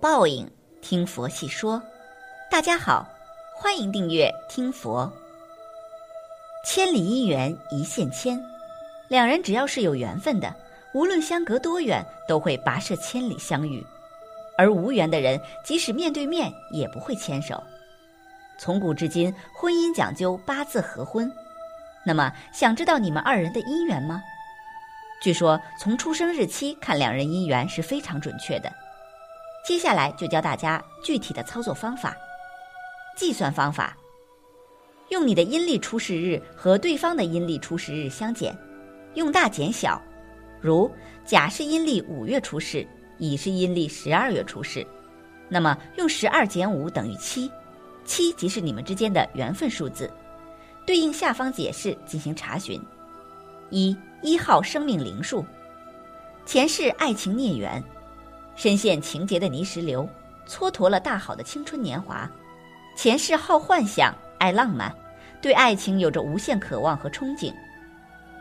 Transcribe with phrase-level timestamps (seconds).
[0.00, 0.50] 报应，
[0.80, 1.82] 听佛细说。
[2.50, 3.06] 大家好，
[3.54, 5.12] 欢迎订阅听佛。
[6.64, 8.42] 千里姻缘一线牵，
[9.08, 10.56] 两人只要是有缘分的，
[10.94, 13.82] 无论相隔多远，都会跋涉千里相遇；
[14.56, 17.62] 而无缘的人，即使面对面，也不会牵手。
[18.58, 21.30] 从古至今，婚姻讲究八字合婚。
[22.06, 24.22] 那么，想知道你们二人的姻缘吗？
[25.20, 28.72] 据说，从出生日期看两人姻缘是非常准确的。
[29.64, 32.16] 接下来就教大家具体的操作方法。
[33.16, 33.96] 计算方法：
[35.10, 38.56] 用你的阴历出世日和对方的阴历出世日相减，
[39.14, 40.00] 用大减小。
[40.60, 40.90] 如
[41.24, 42.86] 甲是阴历五月出世，
[43.18, 44.86] 乙是阴历十二月出世，
[45.48, 47.50] 那么用十二减五等于七，
[48.04, 50.10] 七即是你们之间的缘分数字。
[50.86, 52.80] 对应下方解释进行查询。
[53.68, 55.44] 一一号生命灵数，
[56.44, 57.82] 前世爱情孽缘，
[58.62, 60.06] 深陷情结的泥石流，
[60.46, 62.30] 蹉跎了大好的青春年华。
[62.94, 64.94] 前世好幻想，爱浪漫，
[65.40, 67.54] 对爱情有着无限渴望和憧憬，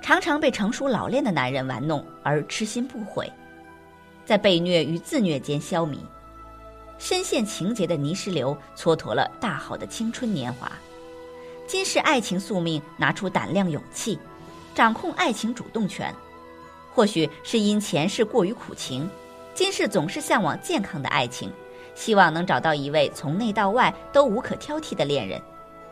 [0.02, 3.32] 常常被成熟老练的男人玩弄而痴心不悔，
[4.26, 6.00] 在被虐与自虐间消弭。
[6.98, 10.70] 深陷情结的泥石流，蹉跎了大好的青春年华。
[11.66, 14.20] 今世爱情宿命，拿出胆量勇气，
[14.76, 16.14] 掌控爱情主动权。
[16.92, 19.10] 或许是因前世过于苦情，
[19.60, 21.52] 金氏总是向往健康的爱情，
[21.94, 25.38] 希望能找到一位从内到外都无可挑剔的恋人。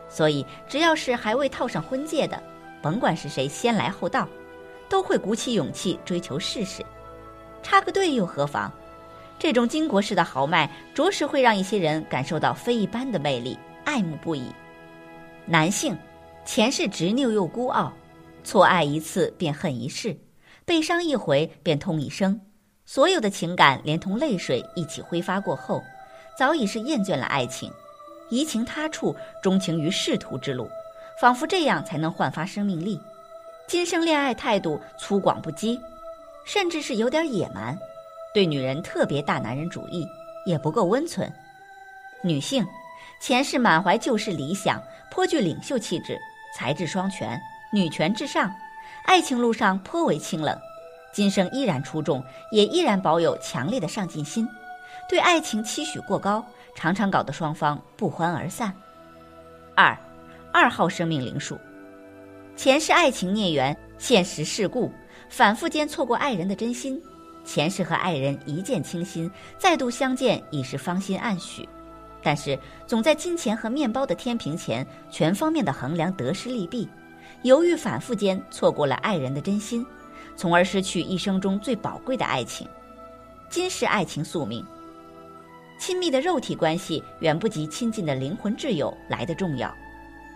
[0.08, 2.42] 所以，只要是还未套上婚戒的，
[2.80, 4.26] 甭管是谁先来后到，
[4.88, 6.82] 都会鼓起勇气追求试试。
[7.62, 8.72] 插个队又何妨？
[9.38, 14.50] 这种巾帼式的豪迈，着实会让一些人感受到非一般的魅力，爱慕不已。
[15.44, 15.94] 男性，
[16.46, 17.92] 前世执拗又孤傲，
[18.42, 20.16] 错爱一次便恨一世，
[20.64, 22.40] 被伤一回便痛一生，
[22.90, 25.84] 所有的情感连同泪水一起挥发过后，
[26.38, 27.70] 早已是厌倦了爱情，
[28.30, 30.70] 移情他处，钟情于仕途之路，
[31.20, 32.98] 仿佛这样才能焕发生命力。
[33.66, 35.78] 今生恋爱态度粗犷不羁，
[36.46, 37.78] 甚至是有点野蛮，
[38.32, 40.08] 对女人特别大男人主义，
[40.46, 41.30] 也不够温存。
[42.22, 42.66] 女性。
[43.20, 44.80] 前世满怀旧世理想，
[45.10, 46.18] 颇具领袖气质，
[46.56, 47.38] 才智双全，
[47.70, 48.50] 女权至上，
[49.04, 50.58] 爱情路上颇为清冷。
[51.12, 54.48] 今生依然出众，也依然保有强烈的上进心，
[55.08, 58.72] 对爱情期许过高，常常搞得双方不欢而散。
[59.74, 59.96] 二，
[60.52, 61.58] 二号生命灵数，
[62.56, 64.92] 前世爱情孽缘，现实世故，
[65.28, 67.00] 反复间错过爱人的真心。
[67.44, 71.66] 前世和爱人一见倾心，再度相见已是芳心暗许。
[72.22, 76.86] 但是，总在金钱和面包的天平前全方面的衡量得失利弊，
[77.42, 79.86] 犹豫反复间错过了爱人的真心，
[80.38, 82.64] 从而失去一生中最宝贵的爱情。
[83.50, 84.64] 今世爱情宿命，
[85.80, 89.74] 亲密的肉体关系远不及亲近的灵魂挚友来的重要。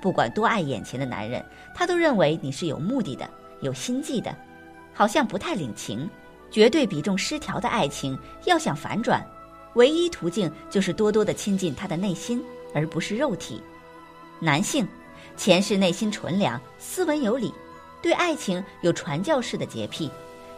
[0.02, 1.40] 不管多爱眼前的男人，
[1.72, 3.30] 他都认为你是有目的的、
[3.60, 4.36] 有心计的，
[4.92, 6.10] 好像不太领情。
[6.50, 9.24] 绝对比重失调的爱情，要想反转。
[9.74, 13.62] 唯一途径就是多多的亲近他的内心，而不是肉体。
[14.40, 14.86] 男性，
[15.36, 17.54] 前世内心纯良、斯文有礼，
[18.02, 20.10] 对爱情有传教士的洁癖，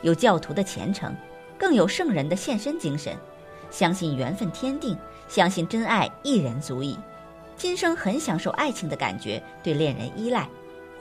[0.03, 1.15] 有教徒的虔诚，
[1.59, 3.15] 更有圣人的献身精神，
[3.71, 4.97] 相信缘分天定，
[5.28, 6.99] 相信真爱一人足矣。
[7.56, 10.49] 今生很享受爱情的感觉，对恋人依赖，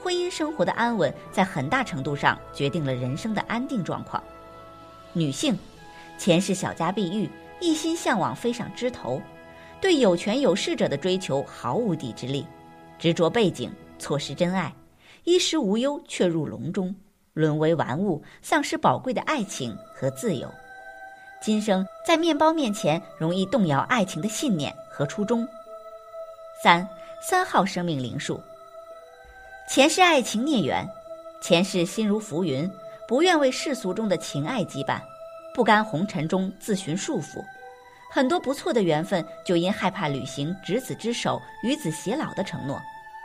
[0.02, 4.22] 婚姻生活的安稳，在很大程度上决定了人生的安定状况。
[5.12, 5.58] 女性，
[6.18, 7.28] 前世小家碧玉。
[7.60, 9.22] 一心向往飞上枝头，
[9.80, 12.46] 对有权有势者的追求毫无抵制力，
[12.98, 14.74] 执着背景，错失真爱，
[15.24, 16.94] 衣食无忧却入笼中，
[17.32, 20.48] 沦为玩物，丧失宝贵的爱情和自由。
[21.42, 25.46] 今生在面包面前容易动摇爱情的信念和初衷。
[26.62, 26.86] 三
[27.26, 28.38] 三号生命灵数，
[29.68, 30.86] 前世爱情孽缘，
[31.42, 32.70] 前世心如浮云，
[33.08, 35.00] 不愿为世俗中的情爱羁绊。
[35.54, 37.42] 不甘红尘中自寻束缚，
[38.10, 42.78] 很多不错的缘分就因害怕履行执子之手、与子偕老的承诺，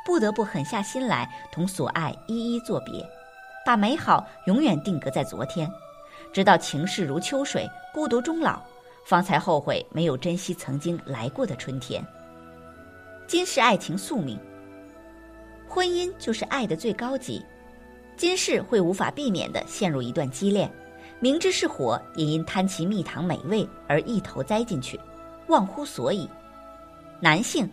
[0.10, 3.08] 不得不狠下心来同所爱一一作别，
[3.64, 5.72] 把美好永远定格在昨天，
[6.34, 8.60] 直到情势如秋水，孤独终老，
[9.06, 12.04] 方才后悔没有珍惜曾经来过的春天。
[13.28, 14.36] 今世爱情宿命，
[15.68, 17.46] 婚姻就是爱的最高级，
[18.18, 20.68] 今世会无法避免的陷入一段激恋。
[21.20, 25.00] 明知是火，也因贪其蜜糖美味而一头栽进去，
[25.50, 26.28] 忘乎所以。
[27.20, 27.70] 男性，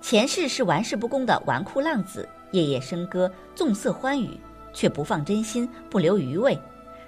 [0.00, 4.30] 前世是玩世不恭的纨绔浪子，夜夜笙歌，纵色欢愉，
[4.72, 6.58] 却不放真心，不留余味，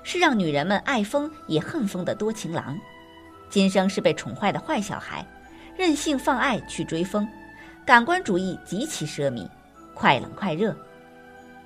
[0.03, 2.79] 是让女人们爱疯也恨疯的多情郎。
[3.49, 5.27] 今生是被宠坏的坏小孩，
[5.77, 7.27] 任性放爱去追风，
[7.85, 9.49] 感官主义极其奢靡，
[9.95, 10.77] 快冷快热。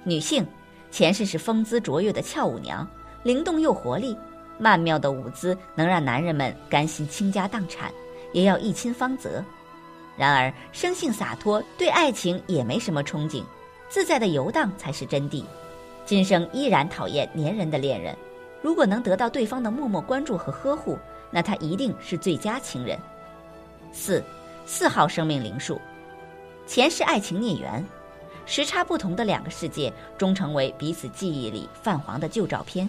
[0.04, 0.46] 女性
[0.92, 2.88] 前世是风姿卓越的俏舞娘，
[3.24, 4.16] 灵动又活力，
[4.58, 7.92] 曼妙的舞姿能让男人们甘心倾家荡产，
[8.32, 9.44] 也要一亲芳泽。
[10.16, 13.44] 然而生性洒脱，对爱情也没什么憧憬，
[13.88, 15.44] 自在的游荡才是真谛。
[16.04, 18.16] 今生依然讨厌粘人的恋人，
[18.62, 20.98] 如果能得到对方的默默关注和呵护。
[21.28, 22.96] 那他一定是最佳情人。
[23.92, 24.22] 四，
[24.64, 25.78] 四号生命灵数，
[26.66, 27.84] 前世爱情孽缘，
[28.46, 32.88] 时差不同的两个世界终成为彼此记忆里泛黄的旧照片。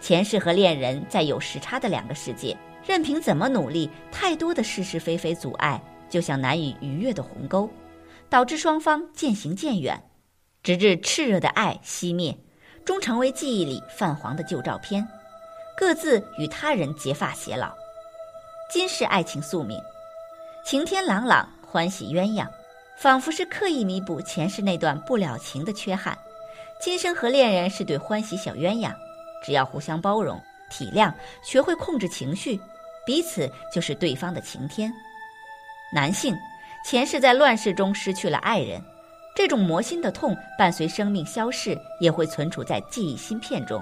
[0.00, 2.56] 前世和恋人在有时差的两个世界，
[2.86, 7.68] 任凭怎么努力，太多的是是非非阻碍，就像难以逾越的鸿沟，
[8.28, 10.02] 导致双方渐行渐远，
[10.62, 12.36] 直至炽热的爱熄灭，
[12.84, 15.06] 终成为记忆里泛黄的旧照片。
[15.76, 17.74] 各自与他人结发偕老，
[18.70, 19.80] 今世爱情宿命，
[20.64, 22.48] 晴天朗朗，欢喜鸳鸯，
[22.96, 26.16] 仿佛是刻意弥补前世那段不了情的缺憾。
[26.80, 28.94] 今生和恋人是对欢喜小鸳鸯，
[29.44, 30.40] 只要互相包容、
[30.70, 31.12] 体谅，
[31.42, 32.60] 学会控制情绪，
[33.04, 34.92] 彼此就是对方的晴天。
[35.94, 36.36] 男性
[36.84, 38.82] 前世在乱世中失去了爱人，
[39.32, 43.80] 这种魔心的痛伴随生命消逝，也会存储在记忆芯片中。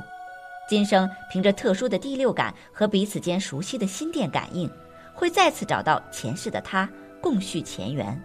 [0.69, 4.70] 今生凭着特殊的第六感和彼此间熟悉的心电感应，
[5.14, 6.87] 会再次找到前世的他，
[7.19, 8.23] 共续前缘。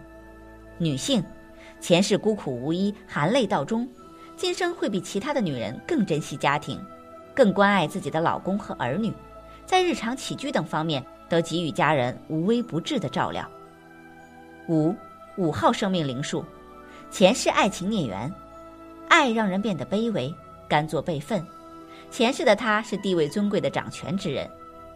[0.76, 1.24] 女性，
[1.80, 3.88] 前世孤苦无依，含泪到终，
[4.36, 6.78] 今生会比其他的女人更珍惜家庭，
[7.34, 9.10] 更关爱自己的老公和儿女，
[9.64, 13.50] 在日常起居等方面都给予家人无微不至的照料。
[14.68, 14.94] 五，
[15.36, 16.44] 五号生命灵数，
[17.10, 18.30] 前世爱情孽缘，
[19.08, 20.32] 爱让人变得卑微，
[20.68, 21.44] 甘做备份。
[22.10, 24.48] 前世的他是地位尊贵的掌权之人，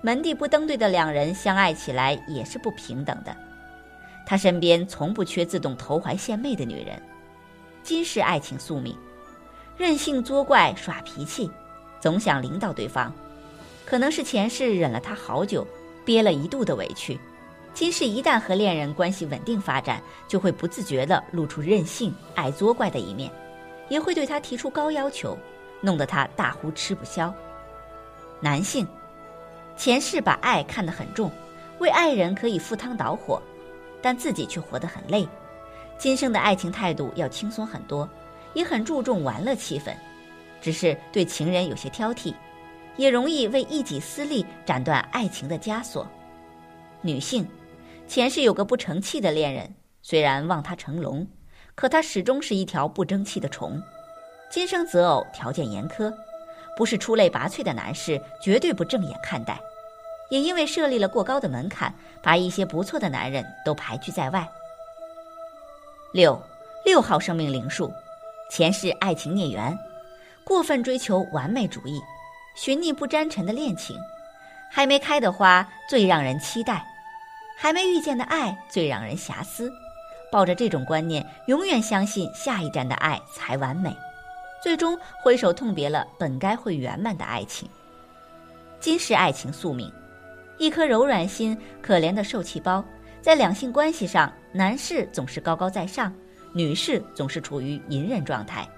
[0.03, 3.35] 门第不登对的两人相爱起来也是不平等的。
[4.27, 7.01] 他身边从不缺自动投怀献媚的女人。
[7.83, 8.95] 今世爱情宿命，
[9.79, 11.51] 任性作怪耍脾气，
[11.99, 13.11] 总想领导对方。
[13.87, 15.67] 可能是前世忍了他好久，
[16.05, 17.19] 憋了一肚的委屈。
[17.75, 23.31] 今世一旦和恋人关系稳定发展，就会不自觉地露出任性、爱作怪的一面，
[23.89, 25.37] 也会对他提出高要求。
[25.85, 27.35] 弄得他大呼吃不消。
[28.41, 28.87] 男性，
[29.77, 31.29] 前世把爱看得很重，
[31.81, 33.43] 为爱人可以赴汤蹈火，
[34.01, 35.27] 但自己却活得很累。
[35.99, 38.09] 今生的爱情态度要轻松很多，
[38.55, 39.93] 也很注重玩乐气氛，
[40.61, 42.33] 只是对情人有些挑剔，
[42.97, 46.07] 也容易为一己私利斩断爱情的枷锁。
[47.01, 47.45] 女性，
[48.07, 51.27] 前世有个不成器的恋人，虽然望他成龙，
[51.75, 53.83] 可他始终是一条不争气的虫。
[54.51, 56.13] 今生择偶条件严苛，
[56.77, 59.59] 不是出类拔萃的男士绝对不正眼看待，
[60.31, 64.47] 也因为设立了过高的门槛，把一些不错的男人都排拒在外。
[66.13, 66.39] 六
[66.85, 67.91] 六号生命灵数，
[68.51, 69.75] 前世爱情孽缘，
[70.45, 71.99] 过分追求完美主义，
[72.55, 73.97] 寻觅不沾尘的恋情，
[74.71, 76.85] 还没开的花最让人期待，
[77.63, 79.73] 还没遇见的爱最让人遐思，
[80.33, 83.97] 抱着这种观念，永远相信下一站的爱才完美。
[84.61, 87.69] 最终挥手痛别了本该会圆满的爱情。
[88.81, 89.93] 今世爱情宿命，
[90.59, 92.85] 一颗柔软心，可怜的受气包，
[93.21, 96.13] 在两性关系上，男士总是高高在上，
[96.53, 98.69] 女士总是处于隐忍状态。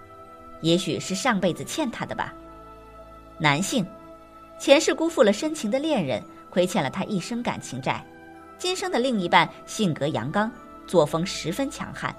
[0.60, 2.34] 也许是上辈子欠他的吧。
[3.38, 3.86] 男性，
[4.58, 8.04] 前世辜负了深情的恋人，亏欠了他一生感情债。
[8.58, 10.50] 今生的另一半性格阳刚，
[10.86, 12.14] 作风十分强悍。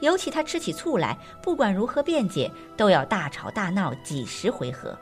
[0.00, 4.98] 尤其他吃起醋来，不管如何辩解，都要大吵大闹几十回合，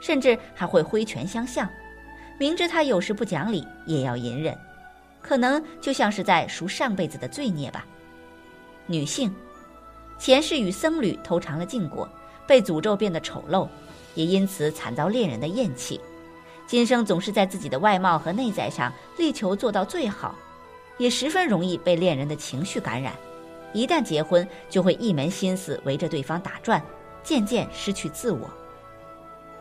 [0.00, 1.68] 甚至还会挥拳相向。
[2.38, 4.56] 明知他有时不讲理，也要隐忍，
[5.20, 7.84] 可能就像是在赎上辈子的罪孽吧。
[8.86, 9.34] 女性，
[10.18, 12.08] 前世与僧侣偷尝了禁果，
[12.46, 13.68] 被诅咒变得丑陋，
[14.14, 16.00] 也因此惨遭恋人的厌弃。
[16.66, 20.34] 今生总是在自己的外貌和内在上力求做到最好，
[20.96, 23.12] 也十分容易被恋人的情绪感染。
[23.72, 26.82] 一旦结婚，就会一门心思围着对方打转，
[27.22, 28.48] 渐渐失去自我。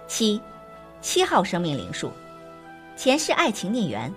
[0.08, 0.40] 七，
[1.02, 2.12] 七号生命灵数，
[2.96, 4.14] 前世爱情孽缘，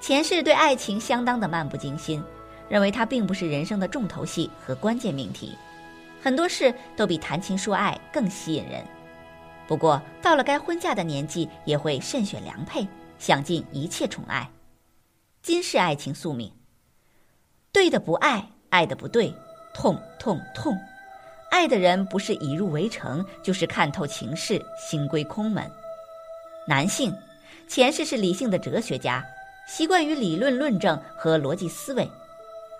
[0.00, 2.22] 前世对爱情相当的漫不经心，
[2.68, 5.56] 认为它并不是人生的重头戏和关键命题，
[6.22, 8.84] 很多事都比谈情说爱更吸引人。
[9.66, 12.86] 不过到了该婚嫁的年纪，也会慎选良配，
[13.18, 14.48] 想尽一切宠爱。
[15.42, 16.52] 今世爱情宿命，
[17.72, 18.46] 对的不爱。
[18.70, 19.32] 爱的不对，
[19.72, 20.76] 痛痛痛！
[21.48, 25.70] 爱的人不是已入围城，就是看透情势，心归空门。
[26.66, 27.14] 男性，
[27.68, 29.24] 前世是理性的哲学家，
[29.68, 32.10] 习惯于理论论证和逻辑思维，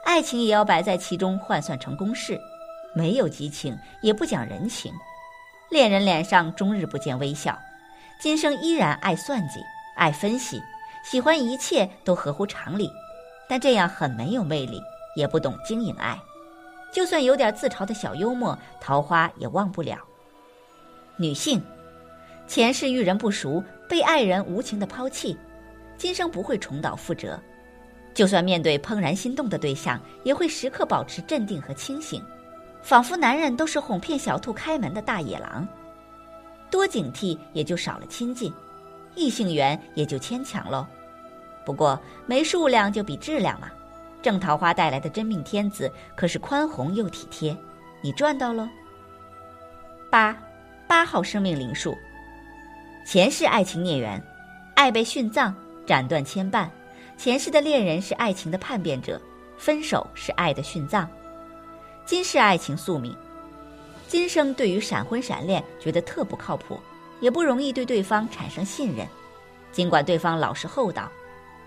[0.04, 2.40] 爱情也要摆在其中换算成公式，
[2.92, 4.92] 没有激情，也不讲人情，
[5.70, 7.58] 恋人脸上终日不见微笑，
[8.20, 9.60] 今生依然爱算计，
[9.96, 10.62] 爱分析，
[11.04, 12.90] 喜欢一切都合乎常理，
[13.48, 14.80] 但这样很没有魅力，
[15.16, 16.16] 也不懂经营爱，
[16.92, 19.98] 就算有点自嘲的小幽默，桃花也忘不了。
[21.16, 21.60] 女性，
[22.46, 25.36] 前世遇人不熟，被爱人无情的抛弃。
[25.96, 27.40] 今生不会重蹈覆辙，
[28.12, 32.22] 就算面对怦然心动的对象，也会时刻保持镇定和清醒，
[32.84, 35.66] 仿佛男人都是哄骗小兔开门的大野狼。
[36.70, 38.52] 多警惕，也就少了亲近，
[39.14, 40.86] 异性缘也就牵强喽。
[41.64, 43.70] 不过没数量就比质量嘛，
[44.20, 47.56] 正桃花带来的真命天子可是宽宏又体贴，
[48.02, 48.68] 你赚到喽。
[50.10, 50.36] 八，
[50.86, 51.96] 八号生命灵数，
[53.06, 54.22] 前世爱情孽缘，
[54.76, 55.54] 爱被殉葬。
[55.86, 56.68] 斩断牵绊，
[57.16, 59.20] 前世的恋人是爱情的叛变者，
[59.58, 61.08] 分手是爱的殉葬。
[62.06, 63.16] 今世爱情宿命，
[64.06, 66.78] 今生对于闪婚闪恋觉得特不靠谱，
[67.18, 69.06] 也不容易对对方产生信任。
[69.72, 71.10] 尽管对方老实厚道，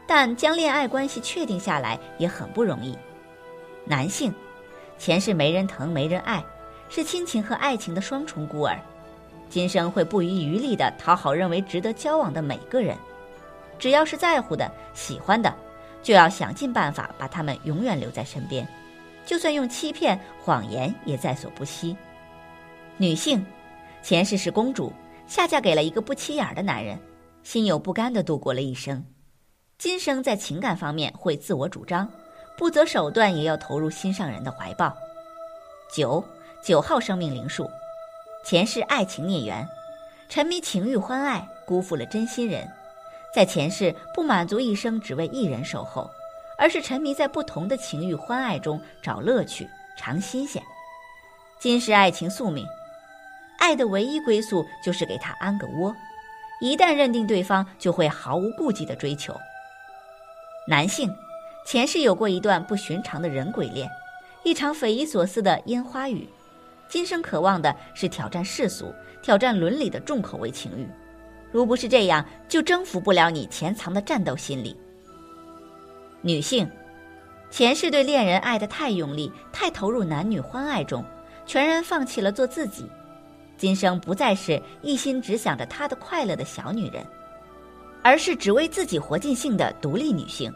[0.06, 2.96] 但将恋爱关系确定下来也很不容易。
[3.84, 4.32] 男性，
[5.00, 6.46] 前世没人疼没人爱，
[6.88, 8.80] 是亲情和爱情的双重孤儿，
[9.50, 12.96] 今生会不遗余力地讨好认为值得交往的每个人。
[13.80, 15.52] 只要是在乎的、喜欢的，
[16.04, 18.68] 就要想尽办法把他们永远留在身边，
[19.28, 21.96] 就算用欺骗、谎言也在所不惜。
[22.96, 23.46] 女性，
[24.02, 24.92] 前世是公主，
[25.28, 26.98] 下嫁给了一个不起眼的男人，
[27.44, 29.06] 心有不甘的度过了一生。
[29.78, 32.10] 今生在情感方面会自我主张，
[32.58, 34.96] 不择手段也要投入心上人的怀抱。
[35.94, 36.24] 九
[36.64, 37.70] 九号生命灵数，
[38.46, 39.68] 前世爱情孽缘，
[40.30, 42.66] 沉迷情欲欢爱，辜负了真心人。
[43.36, 46.10] 在前世不满足一生只为一人守候，
[46.58, 50.62] 而是沉迷在不同的情欲欢爱中找乐趣、尝新鲜。
[51.60, 52.66] 今世爱情宿命，
[53.60, 55.96] 爱的唯一归宿就是给他安个窝，
[56.60, 59.36] 一旦认定对方，就会毫无顾忌的追求。
[60.68, 61.16] 男性，
[61.66, 63.90] 前世有过一段不寻常的人鬼恋，
[64.44, 66.28] 一场匪夷所思的烟花雨，
[66.90, 70.88] 今生渴望的是挑战世俗、挑战伦理的重口味情欲。
[71.52, 74.76] 如不是这样，就征服不了你潜藏的战斗心理。
[76.22, 76.70] 女性，
[77.50, 81.04] 前世对恋人爱得太用力，太投入男女欢爱中，
[81.46, 82.90] 全然放弃了做自己。
[83.58, 87.06] 今生不再是一心只想着他的快乐的小女人，
[88.04, 90.54] 而是只为自己活尽兴的独立女性。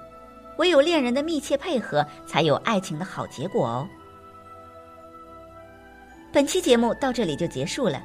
[0.57, 3.87] 唯有恋人的密切配合，才有爱情的好结果哦。
[6.31, 8.03] 本期节目到这里就结束了。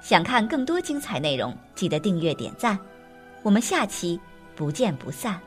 [0.00, 2.78] 想看更多精彩内容，记得订阅点赞，
[3.42, 4.18] 我们下期
[4.56, 5.40] 不见不散。